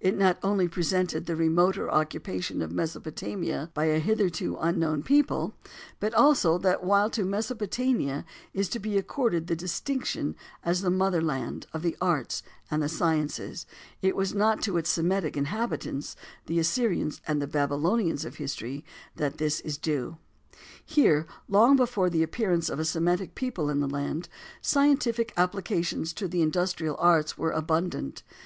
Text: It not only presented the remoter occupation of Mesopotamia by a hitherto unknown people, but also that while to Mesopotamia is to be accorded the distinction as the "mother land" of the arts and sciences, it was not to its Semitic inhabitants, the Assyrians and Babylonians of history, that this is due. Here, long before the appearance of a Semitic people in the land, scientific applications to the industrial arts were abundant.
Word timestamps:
It 0.00 0.16
not 0.16 0.38
only 0.42 0.66
presented 0.66 1.26
the 1.26 1.36
remoter 1.36 1.90
occupation 1.90 2.62
of 2.62 2.72
Mesopotamia 2.72 3.68
by 3.74 3.84
a 3.84 3.98
hitherto 3.98 4.56
unknown 4.58 5.02
people, 5.02 5.56
but 6.00 6.14
also 6.14 6.56
that 6.56 6.82
while 6.82 7.10
to 7.10 7.22
Mesopotamia 7.22 8.24
is 8.54 8.70
to 8.70 8.78
be 8.78 8.96
accorded 8.96 9.46
the 9.46 9.54
distinction 9.54 10.36
as 10.64 10.80
the 10.80 10.88
"mother 10.88 11.20
land" 11.20 11.66
of 11.74 11.82
the 11.82 11.98
arts 12.00 12.42
and 12.70 12.90
sciences, 12.90 13.66
it 14.00 14.16
was 14.16 14.32
not 14.32 14.62
to 14.62 14.78
its 14.78 14.88
Semitic 14.88 15.36
inhabitants, 15.36 16.16
the 16.46 16.58
Assyrians 16.58 17.20
and 17.26 17.46
Babylonians 17.52 18.24
of 18.24 18.36
history, 18.36 18.86
that 19.16 19.36
this 19.36 19.60
is 19.60 19.76
due. 19.76 20.16
Here, 20.82 21.26
long 21.46 21.76
before 21.76 22.08
the 22.08 22.22
appearance 22.22 22.70
of 22.70 22.78
a 22.78 22.86
Semitic 22.86 23.34
people 23.34 23.68
in 23.68 23.80
the 23.80 23.86
land, 23.86 24.30
scientific 24.62 25.34
applications 25.36 26.14
to 26.14 26.26
the 26.26 26.40
industrial 26.40 26.96
arts 26.98 27.36
were 27.36 27.50
abundant. 27.52 28.22